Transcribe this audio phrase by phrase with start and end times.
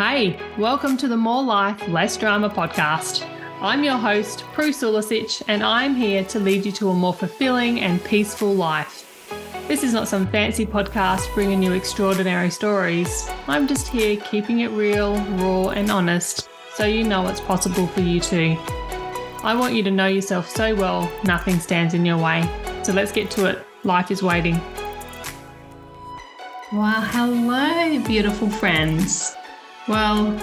[0.00, 3.22] Hey, welcome to the More Life, Less Drama podcast.
[3.60, 7.82] I'm your host, Prue Sulicich, and I'm here to lead you to a more fulfilling
[7.82, 9.28] and peaceful life.
[9.68, 13.28] This is not some fancy podcast bringing you extraordinary stories.
[13.46, 18.00] I'm just here keeping it real, raw, and honest so you know it's possible for
[18.00, 18.56] you too.
[19.44, 22.48] I want you to know yourself so well, nothing stands in your way.
[22.84, 23.66] So let's get to it.
[23.84, 24.54] Life is waiting.
[26.72, 29.36] Wow, hello, beautiful friends.
[29.90, 30.40] Well,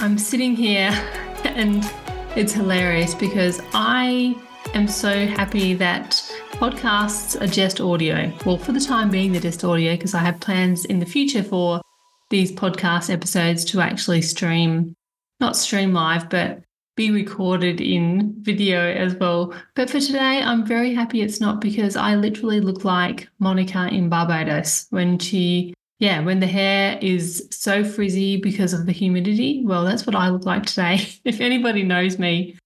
[0.00, 0.90] I'm sitting here
[1.44, 1.90] and
[2.36, 4.36] it's hilarious because I
[4.74, 6.10] am so happy that
[6.50, 8.30] podcasts are just audio.
[8.44, 11.42] Well, for the time being, they're just audio because I have plans in the future
[11.42, 11.80] for
[12.28, 14.94] these podcast episodes to actually stream,
[15.40, 16.60] not stream live, but
[16.94, 19.54] be recorded in video as well.
[19.76, 24.10] But for today, I'm very happy it's not because I literally look like Monica in
[24.10, 29.84] Barbados when she yeah, when the hair is so frizzy because of the humidity, well,
[29.84, 31.06] that's what I look like today.
[31.24, 32.56] if anybody knows me,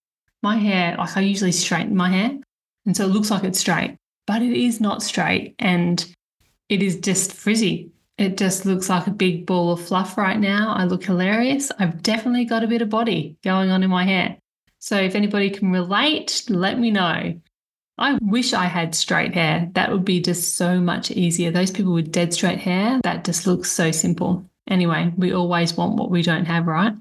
[0.42, 2.38] my hair, like I usually straighten my hair.
[2.86, 3.96] And so it looks like it's straight,
[4.28, 6.04] but it is not straight and
[6.68, 7.90] it is just frizzy.
[8.18, 10.72] It just looks like a big ball of fluff right now.
[10.72, 11.72] I look hilarious.
[11.80, 14.38] I've definitely got a bit of body going on in my hair.
[14.78, 17.40] So if anybody can relate, let me know.
[17.96, 19.70] I wish I had straight hair.
[19.74, 21.50] That would be just so much easier.
[21.50, 24.44] Those people with dead straight hair, that just looks so simple.
[24.68, 26.94] Anyway, we always want what we don't have, right?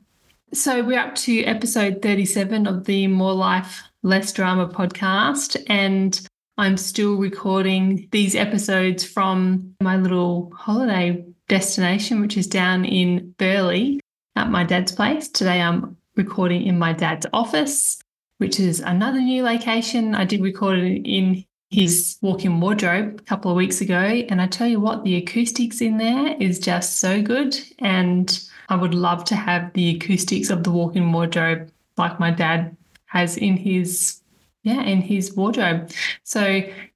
[0.53, 5.63] So we're up to episode 37 of the More Life, Less Drama podcast.
[5.67, 6.19] And
[6.59, 13.99] I'm still recording these episodes from my little holiday destination, which is down in Burleigh
[14.35, 15.27] at my dad's place.
[15.27, 17.99] Today I'm recording in my dad's office
[18.43, 20.13] which is another new location.
[20.13, 24.47] I did record it in his walk-in wardrobe a couple of weeks ago, and I
[24.47, 29.23] tell you what, the acoustics in there is just so good, and I would love
[29.31, 32.75] to have the acoustics of the walk-in wardrobe like my dad
[33.05, 34.19] has in his
[34.63, 35.89] yeah, in his wardrobe.
[36.23, 36.45] So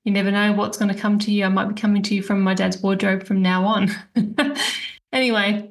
[0.04, 1.46] you never know what's going to come to you.
[1.46, 3.90] I might be coming to you from my dad's wardrobe from now on.
[5.14, 5.70] anyway,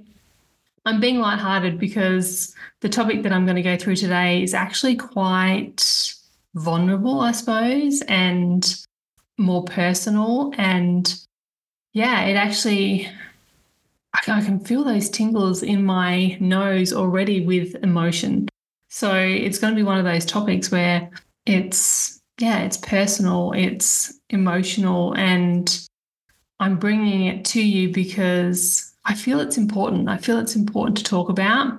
[0.86, 4.94] I'm being lighthearted because the topic that I'm going to go through today is actually
[4.94, 6.14] quite
[6.54, 8.86] vulnerable, I suppose, and
[9.36, 10.52] more personal.
[10.56, 11.12] And
[11.92, 13.10] yeah, it actually,
[14.14, 18.48] I can feel those tingles in my nose already with emotion.
[18.88, 21.10] So it's going to be one of those topics where
[21.46, 25.80] it's, yeah, it's personal, it's emotional, and
[26.60, 30.08] I'm bringing it to you because I feel it's important.
[30.08, 31.78] I feel it's important to talk about.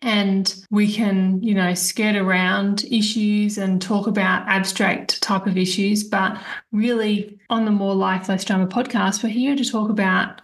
[0.00, 6.04] And we can, you know, skirt around issues and talk about abstract type of issues.
[6.04, 6.40] But
[6.72, 10.40] really, on the More Life, Less Drama podcast, we're here to talk about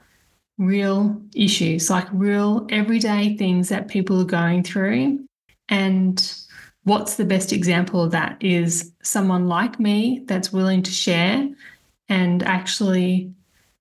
[0.59, 5.25] real issues, like real everyday things that people are going through.
[5.69, 6.35] And
[6.85, 11.49] what's the best example of that is someone like me that's willing to share
[12.09, 13.33] and actually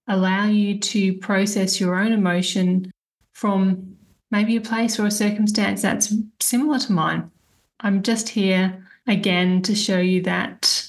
[0.07, 2.91] allow you to process your own emotion
[3.34, 3.97] from
[4.31, 7.29] maybe a place or a circumstance that's similar to mine.
[7.81, 10.88] I'm just here again to show you that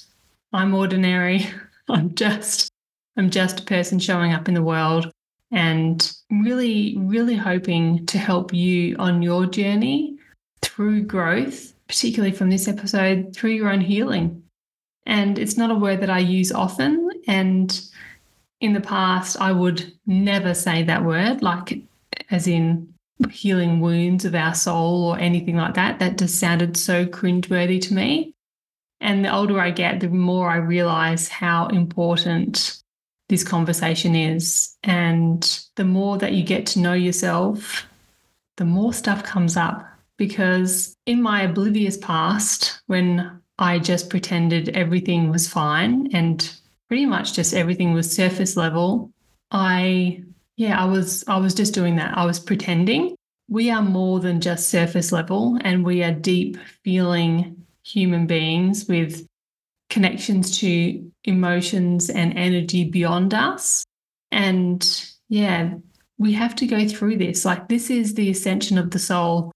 [0.53, 1.47] I'm ordinary.
[1.89, 2.69] I'm just
[3.17, 5.11] I'm just a person showing up in the world
[5.51, 10.17] and really really hoping to help you on your journey
[10.61, 14.43] through growth, particularly from this episode through your own healing.
[15.05, 17.81] And it's not a word that I use often and
[18.61, 21.81] in the past, I would never say that word, like
[22.29, 22.93] as in
[23.29, 25.99] healing wounds of our soul or anything like that.
[25.99, 28.33] That just sounded so cringeworthy to me.
[29.01, 32.81] And the older I get, the more I realize how important
[33.29, 34.75] this conversation is.
[34.83, 37.85] And the more that you get to know yourself,
[38.57, 39.85] the more stuff comes up.
[40.17, 46.53] Because in my oblivious past, when I just pretended everything was fine and
[46.89, 49.11] pretty much just everything was surface level.
[49.51, 50.23] I
[50.57, 52.17] yeah, I was I was just doing that.
[52.17, 53.15] I was pretending.
[53.47, 59.25] We are more than just surface level and we are deep feeling human beings with
[59.89, 63.85] connections to emotions and energy beyond us.
[64.31, 64.85] And
[65.29, 65.73] yeah,
[66.17, 67.45] we have to go through this.
[67.45, 69.51] Like, this is the ascension of the soul.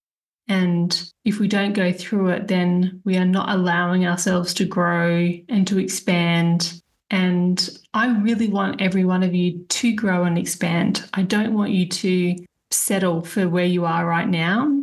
[0.47, 5.29] And if we don't go through it, then we are not allowing ourselves to grow
[5.49, 6.81] and to expand
[7.13, 11.07] and I really want every one of you to grow and expand.
[11.13, 12.35] I don't want you to
[12.71, 14.81] settle for where you are right now,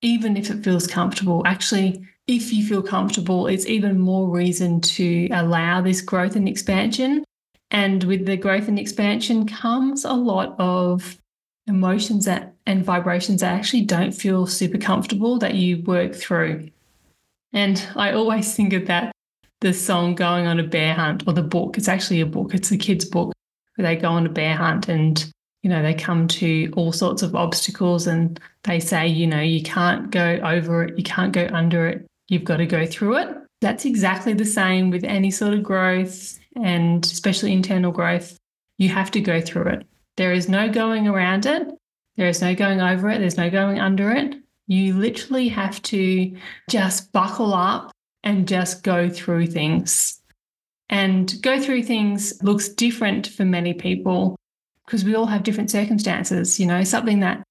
[0.00, 1.42] even if it feels comfortable.
[1.44, 7.24] Actually, if you feel comfortable, it's even more reason to allow this growth and expansion.
[7.70, 11.18] And with the growth and expansion comes a lot of
[11.66, 16.70] emotions that, and vibrations that actually don't feel super comfortable that you work through.
[17.52, 19.12] And I always think of that
[19.60, 21.78] the song Going on a Bear Hunt or the book.
[21.78, 23.32] It's actually a book, it's a kid's book.
[23.76, 25.30] Where they go on a bear hunt and
[25.62, 29.62] you know they come to all sorts of obstacles and they say you know you
[29.62, 30.96] can't go over it.
[30.96, 32.06] You can't go under it.
[32.28, 33.36] You've got to go through it.
[33.60, 38.38] That's exactly the same with any sort of growth and especially internal growth.
[38.78, 39.86] You have to go through it.
[40.16, 41.68] There is no going around it.
[42.16, 43.18] There is no going over it.
[43.18, 44.34] There's no going under it.
[44.66, 46.34] You literally have to
[46.70, 50.20] just buckle up and just go through things
[50.88, 54.36] and go through things looks different for many people
[54.84, 56.60] because we all have different circumstances.
[56.60, 57.42] You know, something that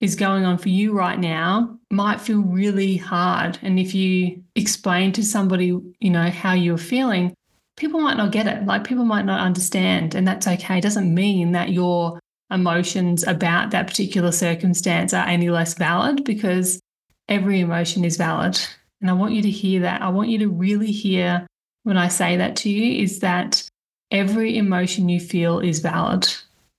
[0.00, 3.58] is going on for you right now might feel really hard.
[3.62, 7.34] And if you explain to somebody, you know, how you're feeling,
[7.76, 8.64] people might not get it.
[8.64, 10.14] Like people might not understand.
[10.14, 10.78] And that's okay.
[10.78, 12.18] It doesn't mean that your
[12.50, 16.80] emotions about that particular circumstance are any less valid because
[17.28, 18.58] every emotion is valid.
[19.00, 20.02] And I want you to hear that.
[20.02, 21.46] I want you to really hear
[21.84, 23.68] when I say that to you is that
[24.10, 26.28] every emotion you feel is valid.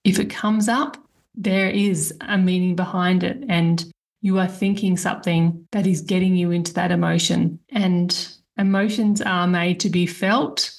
[0.04, 0.96] If it comes up,
[1.34, 3.84] there is a meaning behind it, and
[4.20, 7.58] you are thinking something that is getting you into that emotion.
[7.70, 8.28] And
[8.58, 10.78] emotions are made to be felt,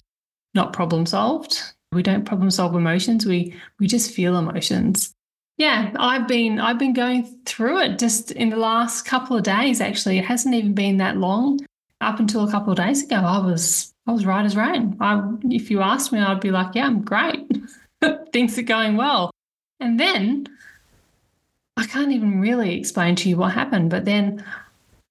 [0.54, 1.60] not problem solved.
[1.92, 3.26] We don't problem solve emotions.
[3.26, 5.14] We we just feel emotions.
[5.58, 9.82] Yeah, I've been I've been going through it just in the last couple of days
[9.82, 10.18] actually.
[10.18, 11.60] It hasn't even been that long.
[12.02, 14.98] Up until a couple of days ago, I was I was right as rain.
[15.00, 17.50] I, if you asked me, I'd be like, yeah, I'm great.
[18.34, 19.32] Things are going well.
[19.80, 20.48] And then
[21.78, 23.90] I can't even really explain to you what happened.
[23.90, 24.44] But then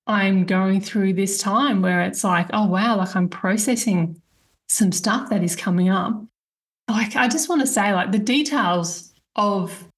[0.06, 4.20] I'm going through this time where it's like, oh, wow, like I'm processing
[4.68, 6.22] some stuff that is coming up.
[6.88, 9.88] Like, I just want to say, like, the details of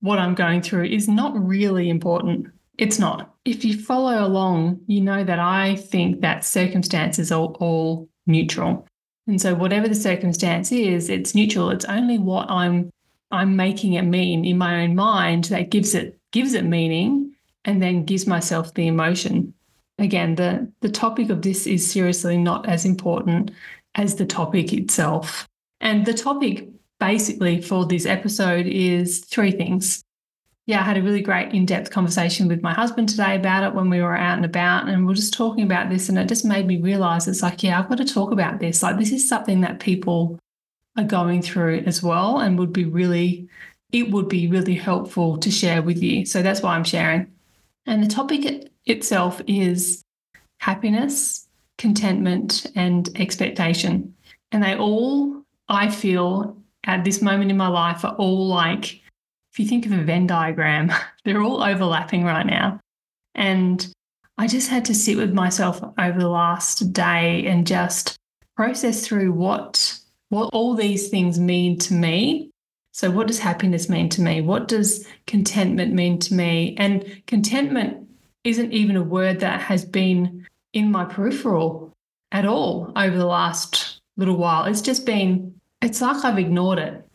[0.00, 2.48] what I'm going through is not really important.
[2.78, 3.34] It's not.
[3.44, 8.86] If you follow along, you know that I think that circumstances are all neutral.
[9.26, 11.70] And so whatever the circumstance is, it's neutral.
[11.70, 12.90] It's only what I'm
[13.30, 17.32] I'm making it mean in my own mind that gives it gives it meaning
[17.64, 19.54] and then gives myself the emotion.
[19.98, 23.50] Again, the the topic of this is seriously not as important
[23.94, 25.46] as the topic itself.
[25.80, 26.68] And the topic
[27.00, 30.04] basically for this episode is three things
[30.70, 33.74] yeah, I had a really great in depth conversation with my husband today about it
[33.74, 34.88] when we were out and about.
[34.88, 36.08] And we are just talking about this.
[36.08, 38.80] And it just made me realize it's like, yeah, I've got to talk about this.
[38.80, 40.38] Like, this is something that people
[40.96, 43.48] are going through as well and would be really,
[43.90, 46.24] it would be really helpful to share with you.
[46.24, 47.26] So that's why I'm sharing.
[47.86, 50.04] And the topic itself is
[50.60, 51.48] happiness,
[51.78, 54.14] contentment, and expectation.
[54.52, 59.00] And they all, I feel, at this moment in my life, are all like
[59.52, 60.92] if you think of a Venn diagram,
[61.24, 62.80] they're all overlapping right now.
[63.34, 63.86] And
[64.38, 68.16] I just had to sit with myself over the last day and just
[68.56, 69.98] process through what
[70.30, 72.50] what all these things mean to me.
[72.92, 74.40] So what does happiness mean to me?
[74.40, 76.76] What does contentment mean to me?
[76.78, 78.08] And contentment
[78.44, 81.92] isn't even a word that has been in my peripheral
[82.32, 84.64] at all over the last little while.
[84.64, 87.06] It's just been it's like I've ignored it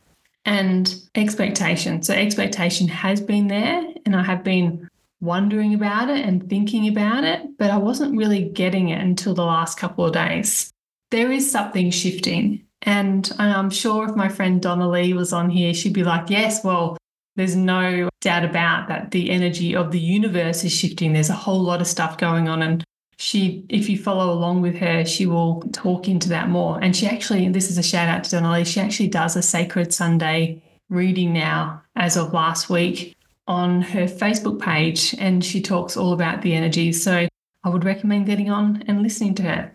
[0.46, 2.02] and expectation.
[2.04, 4.88] So, expectation has been there, and I have been
[5.22, 9.46] wondering about it and thinking about it, but I wasn't really getting it until the
[9.46, 10.72] last couple of days.
[11.12, 12.66] There is something shifting.
[12.82, 16.64] And I'm sure if my friend Donna Lee was on here, she'd be like, yes,
[16.64, 16.98] well,
[17.36, 21.14] there's no doubt about that the energy of the universe is shifting.
[21.14, 22.62] There's a whole lot of stuff going on.
[22.62, 22.84] And
[23.18, 26.80] she, if you follow along with her, she will talk into that more.
[26.82, 29.42] And she actually, this is a shout out to Donna Lee, she actually does a
[29.42, 33.16] Sacred Sunday reading now as of last week
[33.48, 35.16] on her Facebook page.
[35.18, 37.04] And she talks all about the energies.
[37.04, 37.28] So
[37.64, 39.72] I would recommend getting on and listening to her.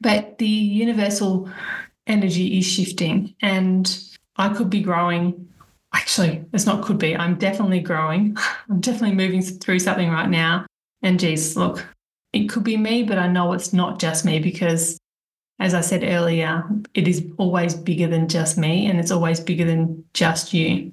[0.00, 1.48] But the universal
[2.08, 3.98] energy is shifting, and
[4.36, 5.48] I could be growing.
[5.94, 7.14] Actually, it's not could be.
[7.14, 8.36] I'm definitely growing.
[8.70, 10.66] I'm definitely moving through something right now.
[11.02, 11.86] And geez, look,
[12.32, 14.98] it could be me, but I know it's not just me because,
[15.58, 19.64] as I said earlier, it is always bigger than just me and it's always bigger
[19.64, 20.92] than just you.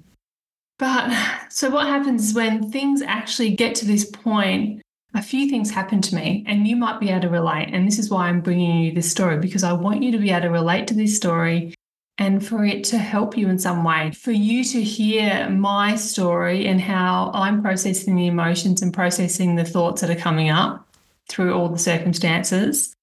[0.78, 1.12] But
[1.50, 4.82] so, what happens when things actually get to this point?
[5.14, 7.70] A few things happen to me, and you might be able to relate.
[7.72, 10.30] And this is why I'm bringing you this story because I want you to be
[10.30, 11.74] able to relate to this story
[12.16, 16.66] and for it to help you in some way, for you to hear my story
[16.66, 20.89] and how I'm processing the emotions and processing the thoughts that are coming up
[21.30, 22.94] through all the circumstances,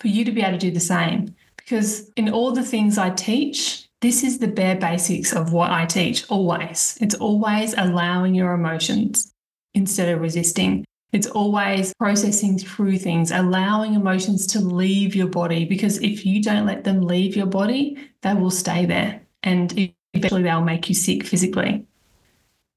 [0.00, 1.34] for you to be able to do the same.
[1.56, 5.86] Because in all the things I teach, this is the bare basics of what I
[5.86, 6.98] teach always.
[7.00, 9.32] It's always allowing your emotions
[9.74, 10.84] instead of resisting.
[11.12, 16.66] It's always processing through things, allowing emotions to leave your body because if you don't
[16.66, 19.72] let them leave your body, they will stay there and
[20.12, 21.86] eventually they'll make you sick physically.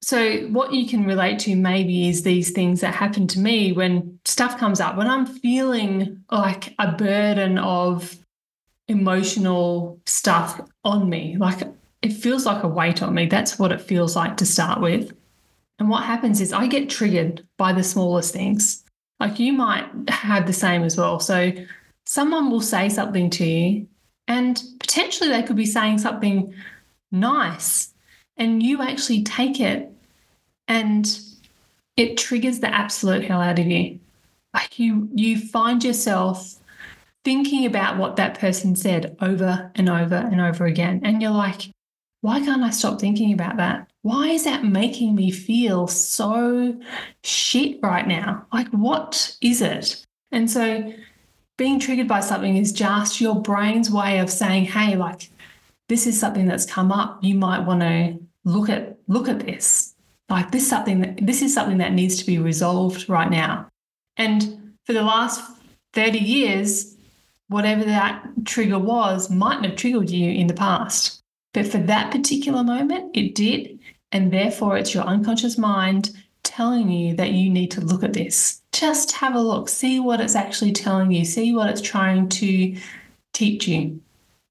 [0.02, 4.20] So, what you can relate to maybe is these things that happen to me when
[4.24, 8.16] stuff comes up, when I'm feeling like a burden of
[8.88, 11.36] emotional stuff on me.
[11.38, 11.62] Like
[12.02, 13.26] it feels like a weight on me.
[13.26, 15.14] That's what it feels like to start with.
[15.80, 18.84] And what happens is I get triggered by the smallest things.
[19.20, 21.20] Like you might have the same as well.
[21.20, 21.52] So,
[22.06, 23.88] someone will say something to you,
[24.28, 26.54] and potentially they could be saying something
[27.12, 27.94] nice
[28.40, 29.92] and you actually take it
[30.68, 31.20] and
[31.98, 34.00] it triggers the absolute hell out of you.
[34.76, 36.56] You you find yourself
[37.26, 41.02] thinking about what that person said over and over and over again.
[41.04, 41.70] And you're like,
[42.22, 43.90] why can't I stop thinking about that?
[44.02, 46.80] Why is that making me feel so
[47.24, 48.46] shit right now?
[48.54, 50.06] Like, what is it?
[50.32, 50.94] And so,
[51.58, 55.30] being triggered by something is just your brain's way of saying, hey, like,
[55.90, 57.22] this is something that's come up.
[57.22, 59.96] You might want to look at look at this.
[60.30, 63.68] Like this something that this is something that needs to be resolved right now.
[64.18, 65.42] And for the last
[65.94, 66.96] 30 years,
[67.48, 71.22] whatever that trigger was mightn't have triggered you in the past.
[71.54, 73.80] But for that particular moment, it did.
[74.12, 76.12] And therefore, it's your unconscious mind
[76.44, 78.62] telling you that you need to look at this.
[78.72, 82.76] Just have a look, see what it's actually telling you, see what it's trying to
[83.34, 84.00] teach you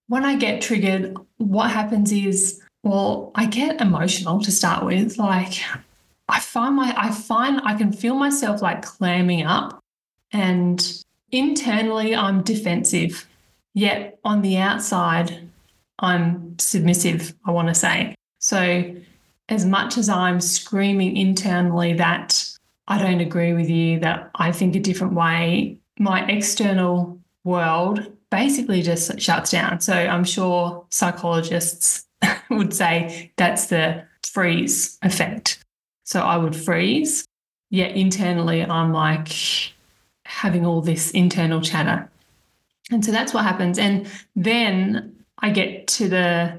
[0.09, 5.19] when I get triggered, what happens is, well, I get emotional to start with.
[5.19, 5.55] Like
[6.29, 9.81] I find my I find I can feel myself like clamming up
[10.33, 13.27] and internally I'm defensive.
[13.75, 15.49] Yet on the outside,
[16.01, 18.15] I'm submissive, I want to say.
[18.39, 18.95] So
[19.49, 22.45] as much as I'm screaming internally that
[22.89, 28.83] I don't agree with you, that I think a different way, my external world basically
[28.83, 29.81] just shuts down.
[29.81, 32.05] So I'm sure psychologists
[32.51, 35.65] would say that's the freeze effect.
[36.05, 37.27] So I would freeze,
[37.71, 39.33] yet internally I'm like
[40.25, 42.11] having all this internal chatter.
[42.91, 43.79] And so that's what happens.
[43.79, 46.59] And then I get to the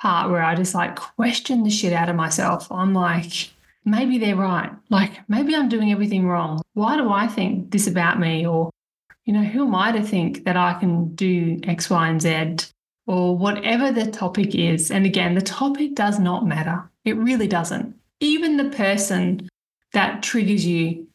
[0.00, 2.70] part where I just like question the shit out of myself.
[2.70, 3.50] I'm like,
[3.84, 4.70] maybe they're right.
[4.88, 6.62] Like, maybe I'm doing everything wrong.
[6.74, 8.46] Why do I think this about me?
[8.46, 8.70] Or
[9.24, 12.72] you know, who am I to think that I can do X, Y, and Z
[13.08, 14.90] or whatever the topic is?
[14.90, 16.88] And again, the topic does not matter.
[17.04, 17.96] It really doesn't.
[18.20, 19.48] Even the person
[19.94, 21.08] that triggers you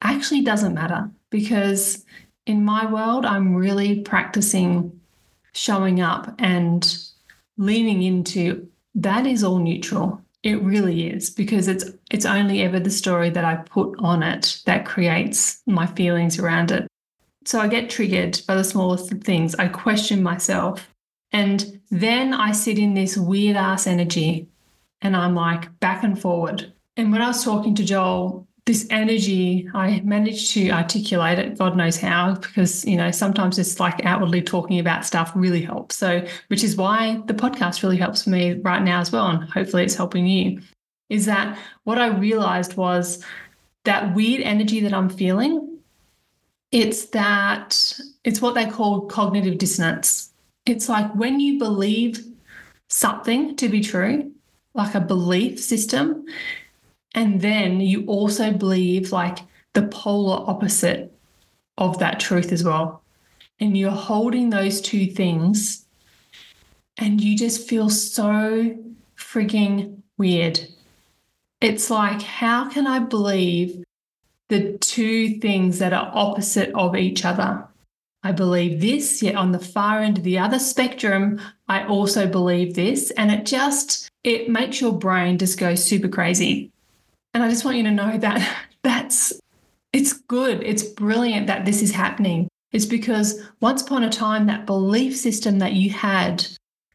[0.00, 2.04] actually doesn't matter because
[2.46, 5.00] in my world, I'm really practicing
[5.52, 6.96] showing up and
[7.56, 10.20] leaning into that is all neutral.
[10.42, 14.60] It really is because it's it's only ever the story that I put on it
[14.66, 16.86] that creates my feelings around it.
[17.46, 19.54] So I get triggered by the smallest things.
[19.56, 20.93] I question myself.
[21.34, 24.46] And then I sit in this weird ass energy
[25.02, 26.72] and I'm like back and forward.
[26.96, 31.76] And when I was talking to Joel, this energy, I managed to articulate it, God
[31.76, 35.96] knows how, because, you know, sometimes it's like outwardly talking about stuff really helps.
[35.96, 39.26] So, which is why the podcast really helps me right now as well.
[39.26, 40.62] And hopefully it's helping you.
[41.10, 43.22] Is that what I realized was
[43.82, 45.78] that weird energy that I'm feeling
[46.70, 50.32] it's that it's what they call cognitive dissonance.
[50.66, 52.24] It's like when you believe
[52.88, 54.32] something to be true,
[54.74, 56.24] like a belief system,
[57.14, 59.38] and then you also believe like
[59.72, 61.12] the polar opposite
[61.78, 63.02] of that truth as well.
[63.60, 65.86] And you're holding those two things,
[66.98, 68.76] and you just feel so
[69.16, 70.60] freaking weird.
[71.60, 73.84] It's like, how can I believe
[74.48, 77.66] the two things that are opposite of each other.
[78.24, 82.74] I believe this, yet on the far end of the other spectrum, I also believe
[82.74, 83.10] this.
[83.12, 86.72] And it just, it makes your brain just go super crazy.
[87.34, 89.34] And I just want you to know that that's,
[89.92, 90.62] it's good.
[90.62, 92.48] It's brilliant that this is happening.
[92.72, 96.46] It's because once upon a time, that belief system that you had,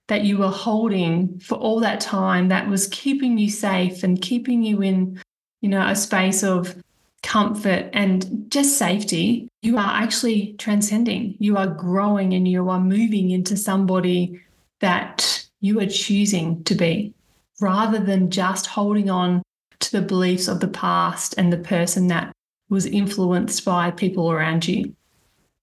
[0.07, 4.63] that you were holding for all that time, that was keeping you safe and keeping
[4.63, 5.21] you in,
[5.61, 6.75] you know, a space of
[7.23, 11.35] comfort and just safety, you are actually transcending.
[11.39, 14.41] You are growing and you are moving into somebody
[14.79, 17.13] that you are choosing to be
[17.59, 19.43] rather than just holding on
[19.79, 22.31] to the beliefs of the past and the person that
[22.69, 24.95] was influenced by people around you.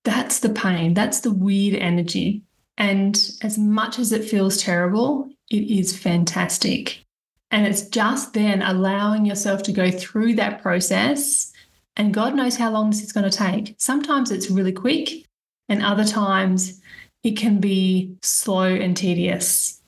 [0.04, 0.94] That's the pain.
[0.94, 2.42] That's the weird energy.
[2.78, 7.05] And as much as it feels terrible, it is fantastic.
[7.50, 11.52] And it's just then allowing yourself to go through that process.
[11.96, 13.74] And God knows how long this is going to take.
[13.78, 15.26] Sometimes it's really quick,
[15.68, 16.80] and other times
[17.22, 19.80] it can be slow and tedious.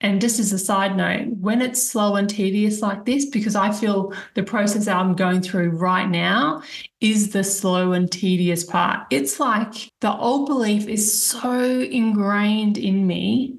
[0.00, 3.72] And just as a side note, when it's slow and tedious like this, because I
[3.72, 6.62] feel the process that I'm going through right now
[7.00, 9.06] is the slow and tedious part.
[9.10, 13.56] It's like the old belief is so ingrained in me.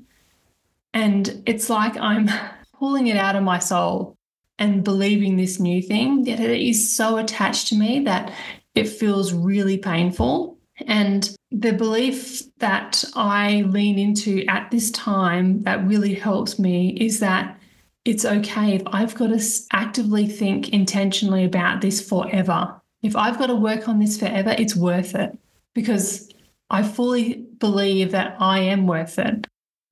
[0.93, 2.29] And it's like I'm
[2.79, 4.15] pulling it out of my soul
[4.59, 8.33] and believing this new thing that it is so attached to me that
[8.75, 10.57] it feels really painful.
[10.85, 17.19] And the belief that I lean into at this time that really helps me is
[17.19, 17.59] that
[18.05, 19.43] it's okay if I've got to
[19.73, 22.79] actively think intentionally about this forever.
[23.03, 25.37] If I've got to work on this forever, it's worth it
[25.73, 26.29] because
[26.69, 29.47] I fully believe that I am worth it.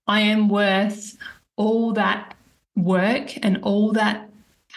[0.07, 1.17] I am worth
[1.55, 2.34] all that
[2.75, 4.29] work and all that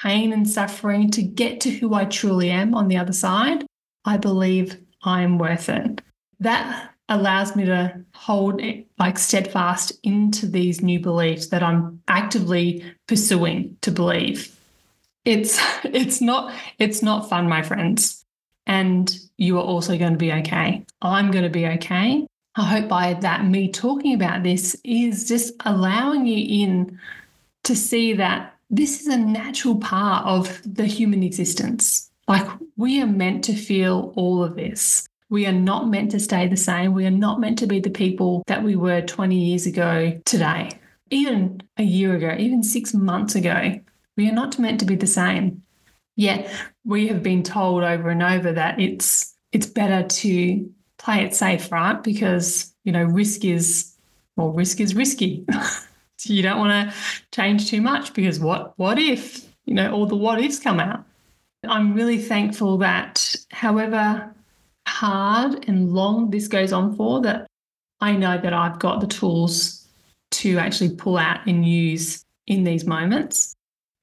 [0.03, 3.65] pain and suffering to get to who I truly am on the other side.
[4.05, 6.01] I believe I am worth it
[6.41, 12.85] that allows me to hold it like steadfast into these new beliefs that I'm actively
[13.07, 14.55] pursuing to believe.
[15.25, 18.25] It's it's not it's not fun, my friends.
[18.67, 20.85] And you are also going to be okay.
[21.01, 22.27] I'm going to be okay.
[22.57, 26.99] I hope by that me talking about this is just allowing you in
[27.69, 32.11] to see that this is a natural part of the human existence.
[32.27, 35.07] Like we are meant to feel all of this.
[35.29, 36.95] We are not meant to stay the same.
[36.95, 40.71] We are not meant to be the people that we were 20 years ago today,
[41.11, 43.79] even a year ago, even six months ago.
[44.17, 45.63] We are not meant to be the same.
[46.17, 46.51] Yet
[46.85, 51.71] we have been told over and over that it's it's better to play it safe,
[51.71, 52.03] right?
[52.03, 53.95] Because you know risk is
[54.37, 55.45] well, risk is risky.
[56.19, 56.97] so you don't want to
[57.33, 61.05] change too much because what what if you know all the what ifs come out?
[61.67, 64.35] I'm really thankful that however
[64.87, 67.47] hard and long this goes on for that
[68.01, 69.87] I know that I've got the tools
[70.31, 73.55] to actually pull out and use in these moments.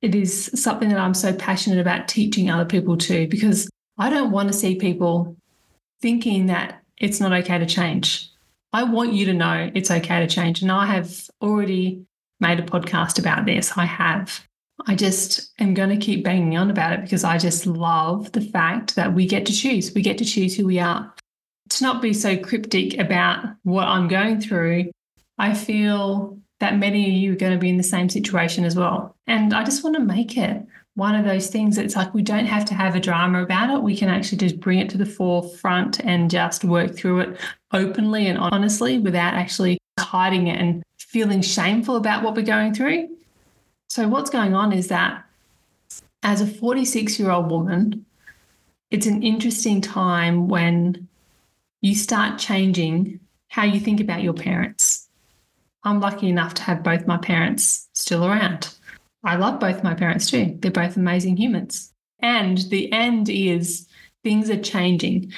[0.01, 4.31] It is something that I'm so passionate about teaching other people too, because I don't
[4.31, 5.35] want to see people
[6.01, 8.29] thinking that it's not okay to change.
[8.73, 10.61] I want you to know it's okay to change.
[10.61, 12.05] And I have already
[12.39, 13.77] made a podcast about this.
[13.77, 14.45] I have.
[14.87, 18.41] I just am going to keep banging on about it because I just love the
[18.41, 19.93] fact that we get to choose.
[19.93, 21.13] We get to choose who we are.
[21.69, 24.91] To not be so cryptic about what I'm going through,
[25.37, 28.75] I feel that many of you are going to be in the same situation as
[28.75, 29.15] well.
[29.27, 32.45] And I just want to make it one of those things it's like we don't
[32.45, 33.83] have to have a drama about it.
[33.83, 37.39] We can actually just bring it to the forefront and just work through it
[37.73, 40.83] openly and honestly without actually hiding it and
[41.15, 43.07] feeling shameful about what we're going through.
[43.87, 45.23] So, what's going on is that
[46.23, 48.05] as a 46 year old woman,
[48.91, 51.07] it's an interesting time when
[51.79, 55.07] you start changing how you think about your parents.
[55.85, 58.75] I'm lucky enough to have both my parents still around.
[59.23, 60.57] I love both my parents too.
[60.59, 61.93] They're both amazing humans.
[62.19, 63.87] And the end is
[64.21, 65.31] things are changing.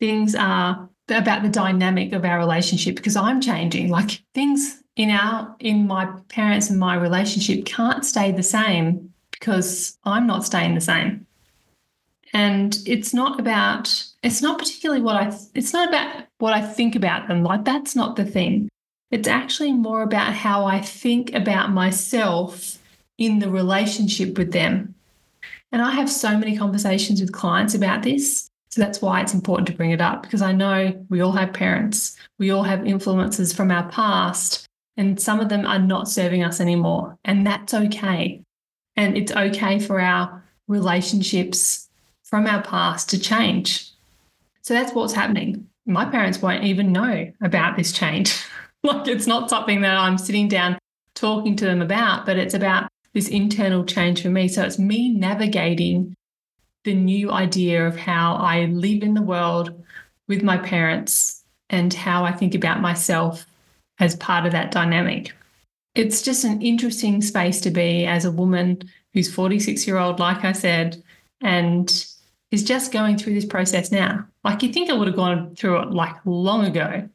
[0.00, 3.88] Things are about the dynamic of our relationship because I'm changing.
[3.88, 9.98] Like things in our in my parents and my relationship can't stay the same because
[10.04, 11.26] I'm not staying the same.
[12.32, 16.94] And it's not about it's not particularly what I it's not about what I think
[16.94, 17.42] about them.
[17.42, 18.68] Like that's not the thing.
[19.10, 22.78] It's actually more about how I think about myself
[23.18, 24.94] in the relationship with them.
[25.70, 28.50] And I have so many conversations with clients about this.
[28.70, 31.52] So that's why it's important to bring it up because I know we all have
[31.52, 36.44] parents, we all have influences from our past and some of them are not serving
[36.44, 37.18] us anymore.
[37.24, 38.42] And that's okay.
[38.96, 41.88] And it's okay for our relationships
[42.22, 43.90] from our past to change.
[44.62, 45.66] So that's what's happening.
[45.86, 48.42] My parents won't even know about this change.
[48.82, 50.78] like it's not something that I'm sitting down
[51.14, 54.48] talking to them about, but it's about this internal change for me.
[54.48, 56.14] So it's me navigating
[56.84, 59.84] the new idea of how I live in the world
[60.28, 63.46] with my parents and how I think about myself
[63.98, 65.32] as part of that dynamic.
[65.94, 70.44] It's just an interesting space to be as a woman who's 46 year old, like
[70.44, 71.02] I said,
[71.40, 72.06] and
[72.50, 74.26] is just going through this process now.
[74.42, 77.08] Like you think I would have gone through it like long ago,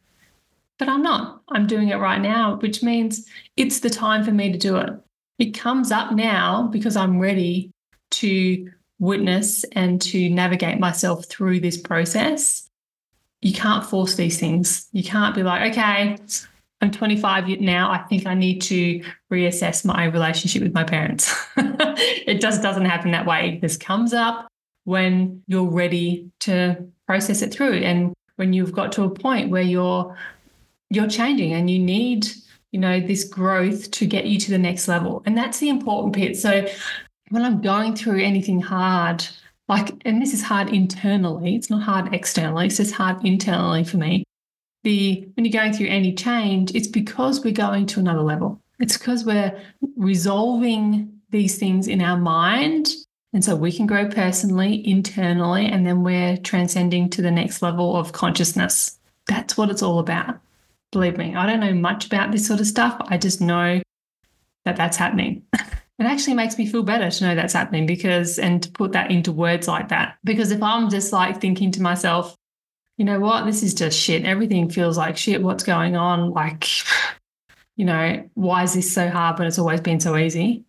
[0.77, 1.41] but I'm not.
[1.49, 3.25] I'm doing it right now, which means
[3.57, 4.93] it's the time for me to do it.
[5.37, 7.71] It comes up now because I'm ready
[8.11, 12.65] to witness and to navigate myself through this process.
[13.41, 14.87] you can't force these things.
[14.91, 16.17] You can't be like, okay,
[16.81, 17.91] I'm 25 now.
[17.91, 21.33] I think I need to reassess my relationship with my parents.
[21.57, 23.59] it just doesn't happen that way.
[23.61, 24.47] This comes up
[24.85, 29.61] when you're ready to process it through and when you've got to a point where
[29.61, 30.15] you're
[30.89, 32.25] you're changing and you need
[32.71, 36.13] you know this growth to get you to the next level and that's the important
[36.13, 36.67] bit so
[37.29, 39.25] when i'm going through anything hard
[39.67, 43.97] like and this is hard internally it's not hard externally it's just hard internally for
[43.97, 44.23] me
[44.83, 48.61] the when you're going through any change it's because we're going to another level.
[48.79, 49.59] It's because we're
[49.97, 52.89] resolving these things in our mind.
[53.33, 57.95] And so we can grow personally internally and then we're transcending to the next level
[57.95, 58.97] of consciousness.
[59.27, 60.39] That's what it's all about
[60.91, 61.35] believe me.
[61.35, 62.99] I don't know much about this sort of stuff.
[63.05, 63.81] I just know
[64.65, 65.43] that that's happening.
[65.99, 69.11] It actually makes me feel better to know that's happening because and to put that
[69.11, 70.15] into words like that.
[70.23, 72.37] Because if i'm just like thinking to myself
[72.99, 74.25] you know what, this is just shit.
[74.25, 75.41] Everything feels like shit.
[75.41, 76.31] What's going on?
[76.31, 76.67] Like,
[77.77, 80.65] you know, why is this so hard when it's always been so easy?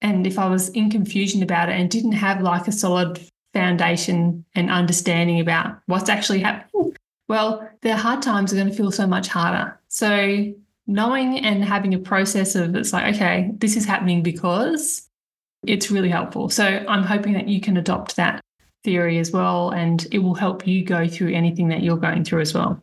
[0.00, 3.20] And if I was in confusion about it and didn't have like a solid
[3.52, 6.94] foundation and understanding about what's actually happening,
[7.26, 9.80] well, the hard times are going to feel so much harder.
[9.88, 10.54] So,
[10.86, 15.08] knowing and having a process of it's like, okay, this is happening because
[15.66, 16.50] it's really helpful.
[16.50, 18.40] So, I'm hoping that you can adopt that
[18.86, 22.40] theory as well, and it will help you go through anything that you're going through
[22.40, 22.80] as well.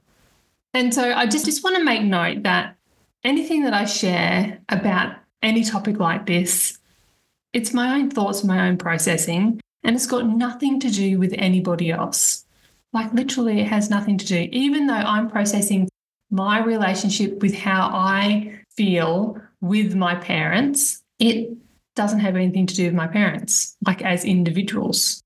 [0.76, 2.76] And so I just, just want to make note that
[3.24, 6.78] anything that I share about any topic like this,
[7.54, 11.90] it's my own thoughts, my own processing, and it's got nothing to do with anybody
[11.90, 12.46] else.
[12.92, 15.88] Like literally, it has nothing to do, even though I'm processing
[16.30, 21.56] my relationship with how I feel with my parents, it
[21.96, 25.23] doesn't have anything to do with my parents, like as individuals.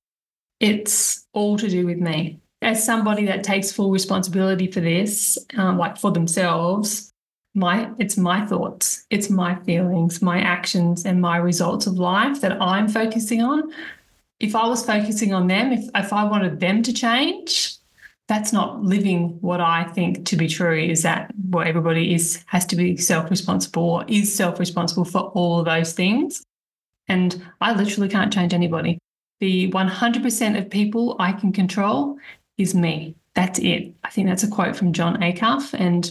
[0.59, 2.39] It's all to do with me.
[2.61, 7.13] As somebody that takes full responsibility for this, um, like for themselves,
[7.53, 12.61] my it's my thoughts, it's my feelings, my actions, and my results of life that
[12.61, 13.71] I'm focusing on.
[14.39, 17.75] If I was focusing on them, if, if I wanted them to change,
[18.27, 22.65] that's not living what I think to be true is that what everybody is has
[22.67, 26.43] to be self-responsible or is self-responsible for all of those things.
[27.07, 28.99] And I literally can't change anybody.
[29.39, 32.17] The 100% of people I can control
[32.57, 33.15] is me.
[33.35, 33.93] That's it.
[34.03, 36.09] I think that's a quote from Jon Acuff, and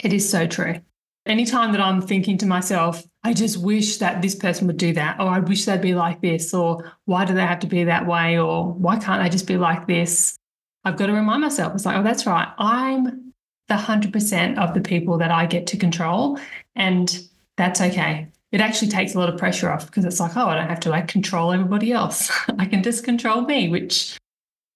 [0.00, 0.80] it is so true.
[1.24, 5.20] Anytime that I'm thinking to myself, I just wish that this person would do that,
[5.20, 8.06] or I wish they'd be like this, or why do they have to be that
[8.06, 10.36] way, or why can't I just be like this?
[10.84, 12.48] I've got to remind myself, it's like, oh, that's right.
[12.58, 13.34] I'm
[13.68, 16.40] the 100% of the people that I get to control,
[16.74, 17.20] and
[17.56, 20.54] that's okay it actually takes a lot of pressure off because it's like, oh, I
[20.54, 22.30] don't have to like control everybody else.
[22.58, 24.18] I can just control me, which,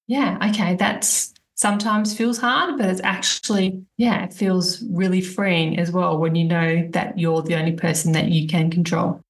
[0.06, 5.90] yeah, okay, that's sometimes feels hard, but it's actually, yeah, it feels really freeing as
[5.90, 9.20] well when you know that you're the only person that you can control.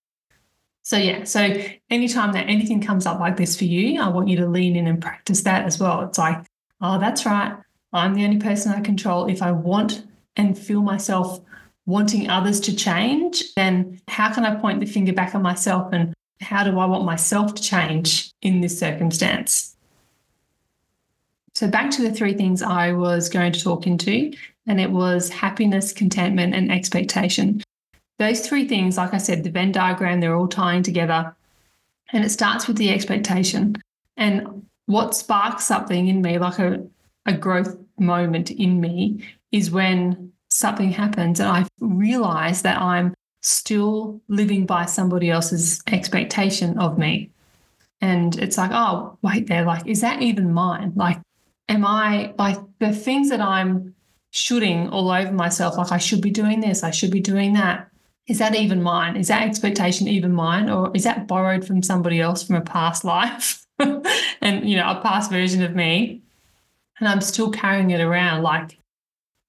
[0.83, 1.55] So, yeah, so
[1.91, 4.89] anytime that anything comes up like this for you, I want you to lean in
[4.89, 6.01] and practice that as well.
[6.01, 6.45] It's like,
[6.81, 7.57] oh, that's right.
[7.93, 9.27] I'm the only person I control.
[9.27, 11.41] If I want and feel myself
[11.87, 16.15] wanting others to change, then how can I point the finger back on myself and
[16.41, 19.77] how do I want myself to change in this circumstance?
[21.55, 24.33] So, back to the three things I was going to talk into,
[24.67, 27.63] and it was happiness, contentment, and expectation.
[28.19, 31.35] Those three things, like I said, the Venn diagram, they're all tying together.
[32.13, 33.77] And it starts with the expectation.
[34.17, 36.85] And what sparks something in me, like a,
[37.27, 44.21] a growth moment in me, is when something happens and I realize that I'm still
[44.29, 47.31] living by somebody else's expectation of me.
[48.01, 50.93] And it's like, oh, wait there, like, is that even mine?
[50.97, 51.21] Like,
[51.69, 53.95] am I like the things that I'm
[54.31, 57.89] shooting all over myself, like I should be doing this, I should be doing that.
[58.27, 59.17] Is that even mine?
[59.17, 60.71] Is that expectation even mine?
[60.71, 63.67] Or is that borrowed from somebody else from a past life?
[63.79, 66.23] and, you know, a past version of me.
[66.99, 68.79] And I'm still carrying it around like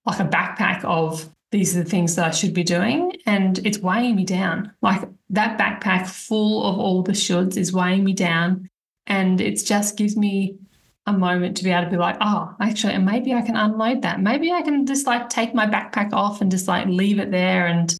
[0.05, 3.15] like a backpack of these are the things that I should be doing.
[3.25, 4.73] And it's weighing me down.
[4.81, 8.69] Like that backpack full of all the shoulds is weighing me down.
[9.05, 10.57] And it just gives me
[11.05, 14.01] a moment to be able to be like, oh, actually, and maybe I can unload
[14.01, 14.21] that.
[14.21, 17.67] Maybe I can just like take my backpack off and just like leave it there
[17.67, 17.95] and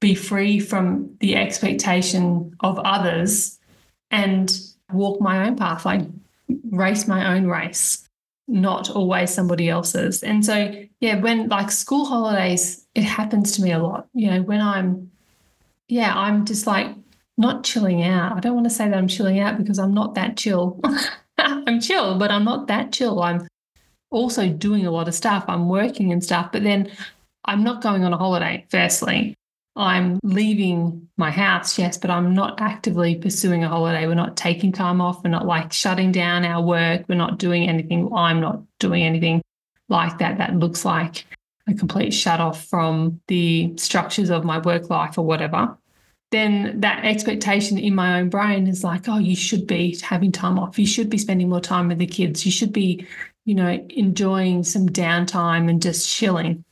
[0.00, 3.58] be free from the expectation of others
[4.10, 4.58] and
[4.92, 6.02] walk my own path, like
[6.70, 8.08] race my own race
[8.50, 10.22] not always somebody else's.
[10.22, 14.08] And so, yeah, when like school holidays, it happens to me a lot.
[14.12, 15.10] You know, when I'm,
[15.88, 16.94] yeah, I'm just like
[17.38, 18.36] not chilling out.
[18.36, 20.80] I don't want to say that I'm chilling out because I'm not that chill.
[21.38, 23.22] I'm chill, but I'm not that chill.
[23.22, 23.46] I'm
[24.10, 25.44] also doing a lot of stuff.
[25.46, 26.90] I'm working and stuff, but then
[27.44, 29.36] I'm not going on a holiday, firstly.
[29.76, 34.06] I'm leaving my house, yes, but I'm not actively pursuing a holiday.
[34.06, 35.22] We're not taking time off.
[35.22, 37.04] We're not like shutting down our work.
[37.08, 38.12] We're not doing anything.
[38.12, 39.42] I'm not doing anything
[39.88, 40.38] like that.
[40.38, 41.24] That looks like
[41.68, 45.76] a complete shut off from the structures of my work life or whatever.
[46.32, 50.58] Then that expectation in my own brain is like, oh, you should be having time
[50.58, 50.78] off.
[50.78, 52.44] You should be spending more time with the kids.
[52.44, 53.06] You should be,
[53.44, 56.64] you know, enjoying some downtime and just chilling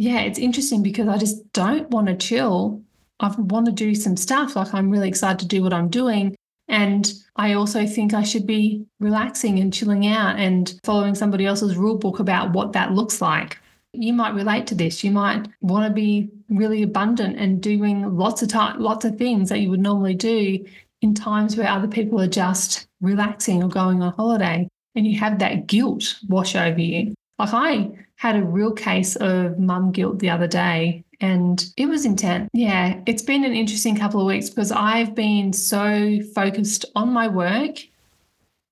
[0.00, 2.80] yeah, it's interesting because I just don't want to chill.
[3.20, 4.56] I want to do some stuff.
[4.56, 6.34] Like I'm really excited to do what I'm doing.
[6.68, 11.76] And I also think I should be relaxing and chilling out and following somebody else's
[11.76, 13.58] rule book about what that looks like.
[13.92, 15.04] You might relate to this.
[15.04, 19.50] You might want to be really abundant and doing lots of time, lots of things
[19.50, 20.64] that you would normally do
[21.02, 24.66] in times where other people are just relaxing or going on holiday.
[24.94, 27.12] And you have that guilt wash over you.
[27.40, 32.04] Like I had a real case of mum guilt the other day and it was
[32.04, 32.48] intense.
[32.52, 37.28] Yeah, it's been an interesting couple of weeks because I've been so focused on my
[37.28, 37.78] work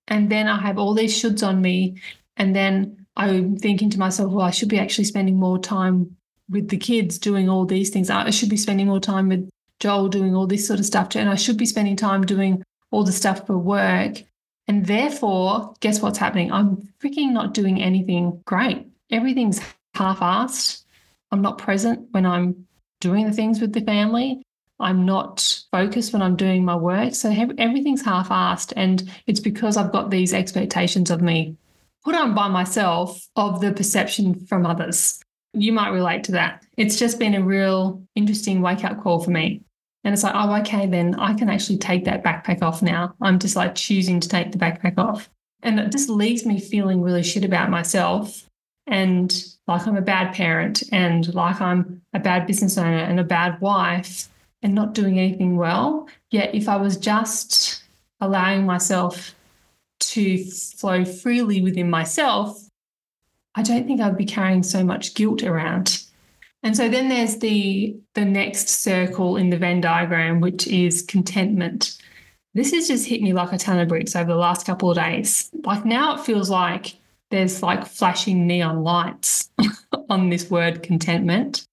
[0.07, 2.01] and then I have all these shoulds on me
[2.37, 6.17] and then I'm thinking to myself, well, I should be actually spending more time
[6.49, 8.11] with the kids doing all these things.
[8.11, 9.49] I should be spending more time with
[9.81, 11.15] Joel doing all this sort of stuff.
[11.17, 14.23] And I should be spending time doing all the stuff for work.
[14.69, 16.53] And therefore, guess what's happening?
[16.53, 19.61] I'm freaking not doing anything great everything's
[19.95, 20.85] half assed.
[21.31, 22.67] I'm not present when I'm
[23.01, 24.43] doing the things with the family.
[24.81, 27.15] I'm not focused when I'm doing my work.
[27.15, 28.73] So everything's half assed.
[28.77, 31.57] And it's because I've got these expectations of me
[32.05, 35.21] put on by myself of the perception from others.
[35.53, 36.65] You might relate to that.
[36.77, 39.63] It's just been a real interesting wake up call for me.
[40.05, 43.15] And it's like, oh, okay, then I can actually take that backpack off now.
[43.21, 45.29] I'm just like choosing to take the backpack off.
[45.63, 48.49] And it just leaves me feeling really shit about myself
[48.89, 53.25] and like I'm a bad parent and like I'm a bad business owner and a
[53.25, 54.29] bad wife
[54.63, 56.09] and not doing anything well.
[56.31, 57.83] Yet, if I was just
[58.21, 59.35] allowing myself
[60.01, 62.67] to flow freely within myself,
[63.55, 66.03] I don't think I'd be carrying so much guilt around.
[66.63, 71.97] And so then there's the the next circle in the Venn diagram, which is contentment.
[72.55, 74.97] This has just hit me like a ton of bricks over the last couple of
[74.97, 75.51] days.
[75.65, 76.97] Like now it feels like
[77.31, 79.51] there's like flashing neon lights
[80.11, 81.67] on this word contentment.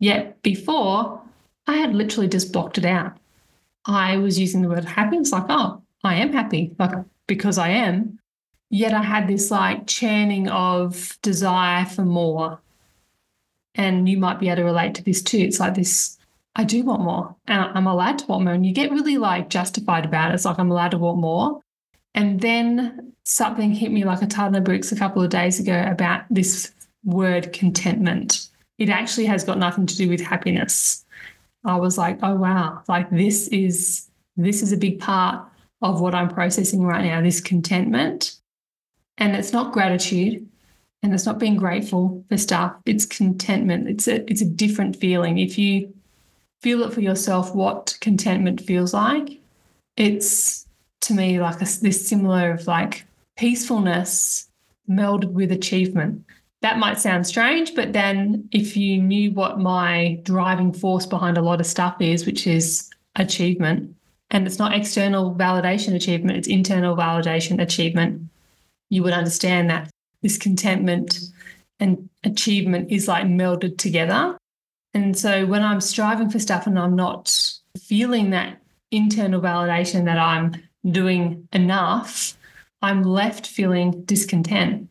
[0.00, 1.22] Yet before,
[1.66, 3.16] I had literally just blocked it out.
[3.86, 5.16] I was using the word happy.
[5.16, 6.92] It's like, oh, I am happy, like
[7.26, 8.18] because I am.
[8.70, 12.60] Yet I had this like churning of desire for more.
[13.74, 15.38] And you might be able to relate to this too.
[15.38, 16.18] It's like this
[16.56, 18.52] I do want more and I'm allowed to want more.
[18.52, 20.34] And you get really like justified about it.
[20.34, 21.60] It's like I'm allowed to want more.
[22.14, 25.84] And then something hit me like a ton of bricks a couple of days ago
[25.88, 26.72] about this
[27.04, 28.48] word contentment.
[28.78, 31.04] It actually has got nothing to do with happiness.
[31.64, 35.46] I was like, oh wow, like this is this is a big part
[35.82, 38.36] of what I'm processing right now, this contentment.
[39.18, 40.48] And it's not gratitude
[41.02, 42.74] and it's not being grateful for stuff.
[42.84, 43.88] It's contentment.
[43.88, 45.38] It's a it's a different feeling.
[45.38, 45.92] If you
[46.60, 49.40] feel it for yourself what contentment feels like,
[49.96, 50.66] it's
[51.02, 54.48] to me like a, this similar of like peacefulness
[54.88, 56.24] melded with achievement.
[56.62, 61.42] That might sound strange, but then if you knew what my driving force behind a
[61.42, 63.94] lot of stuff is, which is achievement,
[64.30, 68.28] and it's not external validation achievement, it's internal validation achievement,
[68.90, 69.90] you would understand that
[70.22, 71.18] this contentment
[71.78, 74.36] and achievement is like melded together.
[74.92, 80.18] And so when I'm striving for stuff and I'm not feeling that internal validation that
[80.18, 80.54] I'm
[80.90, 82.36] doing enough,
[82.82, 84.88] I'm left feeling discontent.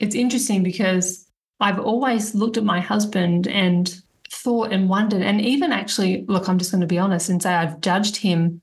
[0.00, 1.26] It's interesting because
[1.60, 6.58] I've always looked at my husband and thought and wondered, and even actually, look, I'm
[6.58, 8.60] just going to be honest and say I've judged him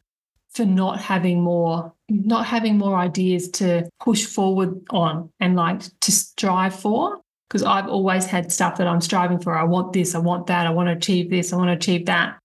[0.53, 6.11] for not having more not having more ideas to push forward on and like to
[6.11, 9.57] strive for because I've always had stuff that I'm striving for.
[9.57, 12.05] I want this, I want that, I want to achieve this, I want to achieve
[12.05, 12.37] that.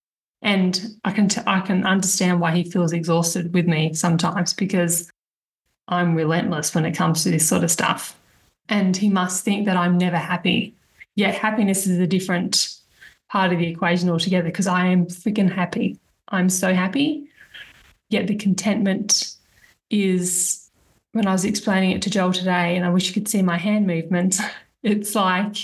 [0.43, 5.11] And I can t- I can understand why he feels exhausted with me sometimes because
[5.89, 8.17] I'm relentless when it comes to this sort of stuff.
[8.69, 10.75] And he must think that I'm never happy.
[11.15, 12.69] Yet happiness is a different
[13.31, 15.99] part of the equation altogether because I am freaking happy.
[16.29, 17.29] I'm so happy.
[18.09, 19.35] Yet the contentment
[19.91, 20.71] is
[21.13, 23.59] when I was explaining it to Joel today, and I wish you could see my
[23.59, 24.41] hand movements,
[24.83, 25.57] it's like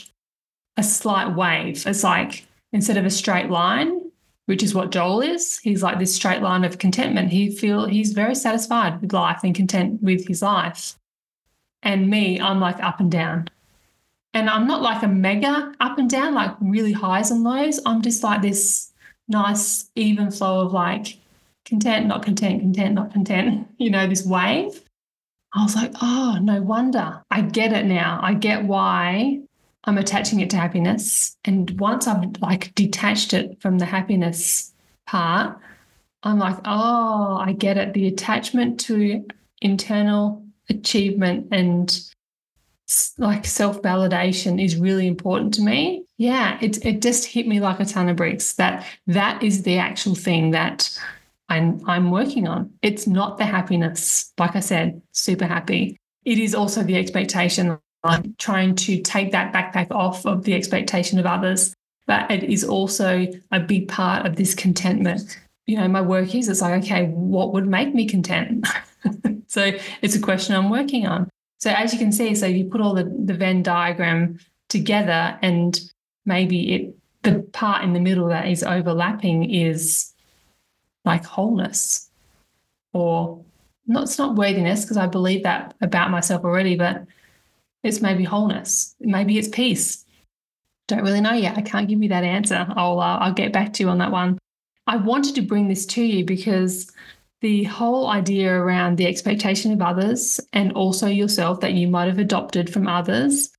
[0.76, 1.86] a slight wave.
[1.86, 4.00] It's like instead of a straight line,
[4.46, 5.58] which is what Joel is.
[5.58, 7.30] He's like this straight line of contentment.
[7.30, 10.96] He feel he's very satisfied with life and content with his life.
[11.82, 13.48] And me, I'm like up and down.
[14.34, 17.80] And I'm not like a mega up and down, like really highs and lows.
[17.84, 18.90] I'm just like this
[19.28, 21.18] nice, even flow of like
[21.72, 24.82] content, not content, content, not content, you know, this wave.
[25.54, 27.22] I was like, oh, no wonder.
[27.30, 28.20] I get it now.
[28.22, 29.40] I get why
[29.84, 31.36] I'm attaching it to happiness.
[31.46, 34.74] And once I've like detached it from the happiness
[35.06, 35.58] part,
[36.22, 37.94] I'm like, oh, I get it.
[37.94, 39.26] The attachment to
[39.62, 41.98] internal achievement and
[43.16, 46.04] like self validation is really important to me.
[46.18, 49.78] Yeah, it it just hit me like a ton of bricks that that is the
[49.78, 50.98] actual thing that
[51.52, 52.70] I'm I'm working on.
[52.80, 54.32] It's not the happiness.
[54.38, 55.98] Like I said, super happy.
[56.24, 57.78] It is also the expectation.
[58.04, 61.74] I'm trying to take that backpack off of the expectation of others,
[62.06, 65.38] but it is also a big part of this contentment.
[65.66, 68.66] You know, my work is it's like, okay, what would make me content?
[69.46, 71.28] so it's a question I'm working on.
[71.58, 74.38] So as you can see, so you put all the, the Venn diagram
[74.68, 75.78] together and
[76.24, 80.11] maybe it the part in the middle that is overlapping is
[81.04, 82.10] like wholeness
[82.92, 83.44] or
[83.86, 87.04] not it's not worthiness because I believe that about myself already, but
[87.82, 88.94] it's maybe wholeness.
[89.00, 90.04] Maybe it's peace.
[90.88, 91.58] Don't really know yet.
[91.58, 92.66] I can't give you that answer.
[92.76, 94.38] I'll uh, I'll get back to you on that one.
[94.86, 96.90] I wanted to bring this to you because
[97.40, 102.18] the whole idea around the expectation of others and also yourself that you might have
[102.18, 103.50] adopted from others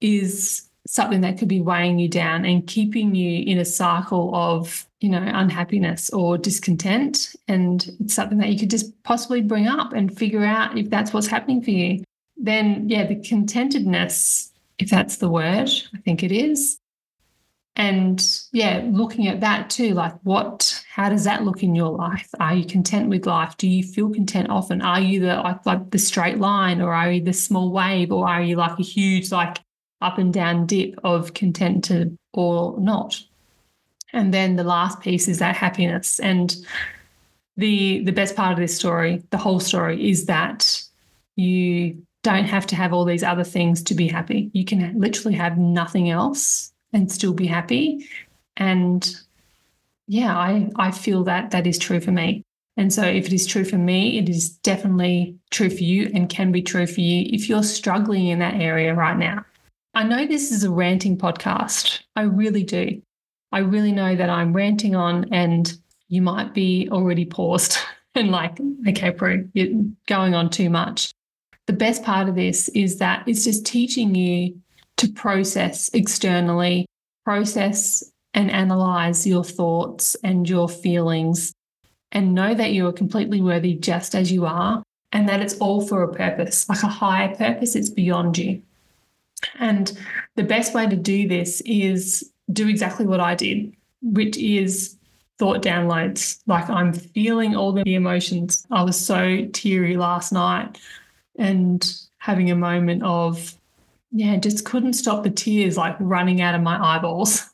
[0.00, 4.86] is something that could be weighing you down and keeping you in a cycle of
[5.00, 7.36] you know unhappiness or discontent.
[7.46, 11.12] And it's something that you could just possibly bring up and figure out if that's
[11.12, 12.02] what's happening for you.
[12.36, 16.78] Then yeah the contentedness if that's the word i think it is.
[17.76, 22.30] And yeah looking at that too like what how does that look in your life?
[22.40, 23.56] Are you content with life?
[23.58, 24.80] Do you feel content often?
[24.82, 28.26] Are you the like, like the straight line or are you the small wave or
[28.26, 29.58] are you like a huge like
[30.00, 33.22] up and down dip of contented or not
[34.12, 36.56] and then the last piece is that happiness and
[37.56, 40.82] the the best part of this story the whole story is that
[41.36, 45.36] you don't have to have all these other things to be happy you can literally
[45.36, 48.06] have nothing else and still be happy.
[48.56, 49.14] And
[50.06, 52.42] yeah, I, I feel that that is true for me.
[52.76, 56.28] And so, if it is true for me, it is definitely true for you and
[56.28, 59.44] can be true for you if you're struggling in that area right now.
[59.98, 62.02] I know this is a ranting podcast.
[62.14, 63.02] I really do.
[63.50, 67.78] I really know that I'm ranting on, and you might be already paused
[68.14, 71.10] and like, okay, Prue, you're going on too much.
[71.66, 74.60] The best part of this is that it's just teaching you
[74.98, 76.86] to process externally,
[77.24, 81.52] process and analyze your thoughts and your feelings,
[82.12, 84.80] and know that you are completely worthy just as you are,
[85.10, 88.62] and that it's all for a purpose, like a higher purpose, it's beyond you.
[89.58, 89.96] And
[90.36, 93.72] the best way to do this is do exactly what I did,
[94.02, 94.96] which is
[95.38, 96.40] thought downloads.
[96.46, 98.66] Like I'm feeling all the emotions.
[98.70, 100.78] I was so teary last night
[101.38, 103.54] and having a moment of
[104.10, 107.44] yeah, just couldn't stop the tears like running out of my eyeballs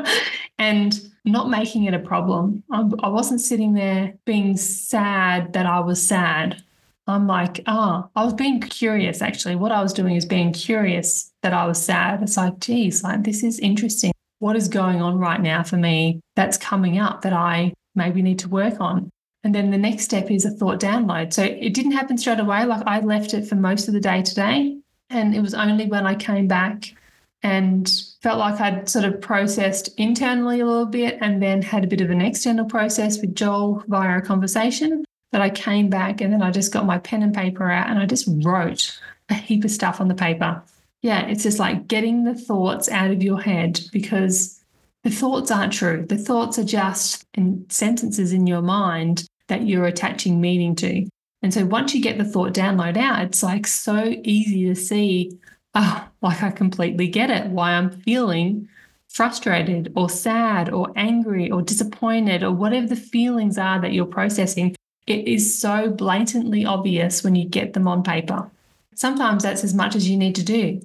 [0.58, 2.62] and not making it a problem.
[2.70, 6.62] I, wasn't sitting there being sad that I was sad.
[7.06, 9.56] I'm like, oh, I was being curious actually.
[9.56, 12.22] What I was doing is being curious that I was sad.
[12.22, 14.12] It's like, geez, like this is interesting.
[14.40, 18.38] What is going on right now for me that's coming up that I maybe need
[18.40, 19.10] to work on?
[19.44, 21.32] And then the next step is a thought download.
[21.32, 22.64] So it didn't happen straight away.
[22.64, 24.78] Like I left it for most of the day today.
[25.10, 26.94] And it was only when I came back
[27.42, 31.86] and felt like I'd sort of processed internally a little bit and then had a
[31.86, 36.32] bit of an external process with Joel via a conversation that I came back and
[36.32, 38.98] then I just got my pen and paper out and I just wrote
[39.28, 40.62] a heap of stuff on the paper.
[41.02, 44.62] Yeah, it's just like getting the thoughts out of your head because
[45.04, 46.04] the thoughts aren't true.
[46.08, 51.08] The thoughts are just in sentences in your mind that you're attaching meaning to.
[51.42, 55.38] And so once you get the thought download out, it's like so easy to see,
[55.74, 58.68] oh, like I completely get it, why I'm feeling
[59.08, 64.74] frustrated or sad or angry or disappointed or whatever the feelings are that you're processing.
[65.06, 68.50] It is so blatantly obvious when you get them on paper.
[68.94, 70.80] Sometimes that's as much as you need to do.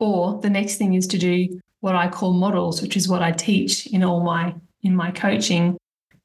[0.00, 3.30] Or the next thing is to do what I call models, which is what I
[3.30, 5.78] teach in all my in my coaching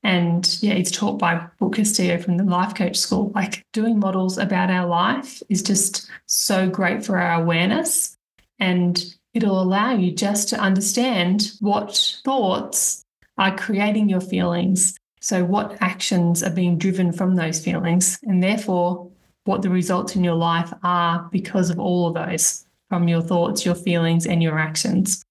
[0.05, 3.31] and yeah, it's taught by Brooke Castillo from the Life Coach School.
[3.33, 8.15] Like doing models about our life is just so great for our awareness.
[8.59, 9.03] And
[9.33, 13.03] it'll allow you just to understand what thoughts
[13.39, 14.95] are creating your feelings.
[15.21, 18.19] So, what actions are being driven from those feelings?
[18.21, 19.09] And therefore,
[19.45, 22.64] what the results in your life are because of all of those
[22.95, 25.21] from your thoughts, your feelings, and your actions.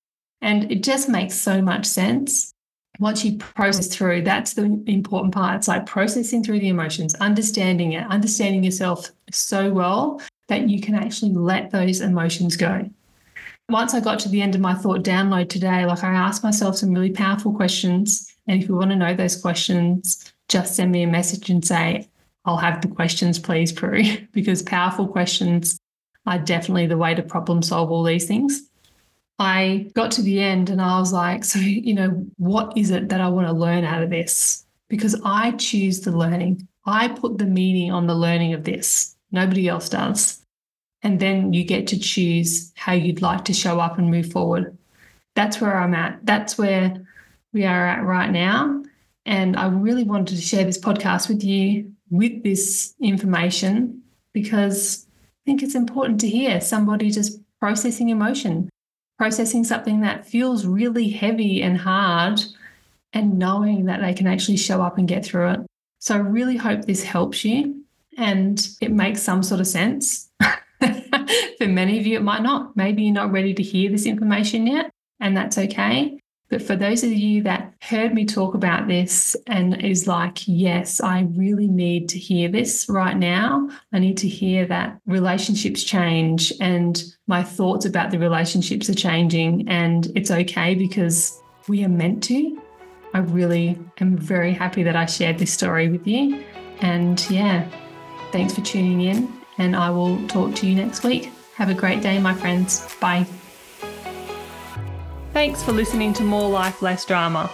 [0.43, 2.53] And it just makes so much sense.
[3.01, 5.57] Once you process through, that's the important part.
[5.57, 10.95] It's like processing through the emotions, understanding it, understanding yourself so well that you can
[10.95, 12.87] actually let those emotions go.
[13.71, 16.77] Once I got to the end of my thought download today, like I asked myself
[16.77, 18.31] some really powerful questions.
[18.47, 22.11] And if you want to know those questions, just send me a message and say,
[22.45, 24.03] I'll have the questions, please, Prue,
[24.33, 25.79] because powerful questions
[26.27, 28.69] are definitely the way to problem solve all these things.
[29.39, 33.09] I got to the end and I was like, so, you know, what is it
[33.09, 34.65] that I want to learn out of this?
[34.89, 36.69] Because I choose the learning.
[36.87, 39.17] I put the meaning on the learning of this.
[39.33, 40.45] Nobody else does.
[41.03, 44.77] And then you get to choose how you'd like to show up and move forward.
[45.35, 46.25] That's where I'm at.
[46.25, 47.05] That's where
[47.53, 48.83] we are at right now.
[49.27, 54.03] And I really wanted to share this podcast with you with this information
[54.33, 55.07] because
[55.45, 58.69] think it's important to hear somebody just processing emotion,
[59.19, 62.43] processing something that feels really heavy and hard,
[63.13, 65.61] and knowing that they can actually show up and get through it.
[66.01, 67.85] So I really hope this helps you
[68.19, 70.31] and it makes some sort of sense.
[71.59, 72.77] For many of you, it might not.
[72.77, 74.91] Maybe you're not ready to hear this information yet,
[75.21, 76.19] and that's okay.
[76.51, 81.01] But for those of you that heard me talk about this and is like, yes,
[81.01, 83.69] I really need to hear this right now.
[83.93, 89.69] I need to hear that relationships change and my thoughts about the relationships are changing.
[89.69, 92.61] And it's okay because we are meant to.
[93.15, 96.45] I really am very happy that I shared this story with you.
[96.81, 97.69] And yeah,
[98.33, 99.33] thanks for tuning in.
[99.59, 101.33] And I will talk to you next week.
[101.55, 102.95] Have a great day, my friends.
[103.01, 103.27] Bye.
[105.35, 107.51] Thanks for listening to More Life, Less Drama.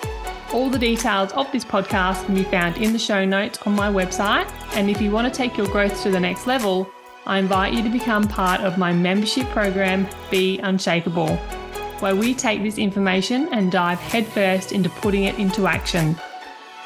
[0.53, 3.91] All the details of this podcast can be found in the show notes on my
[3.91, 4.53] website.
[4.75, 6.91] And if you want to take your growth to the next level,
[7.27, 11.37] I invite you to become part of my membership program, Be Unshakable,
[12.01, 16.17] where we take this information and dive headfirst into putting it into action.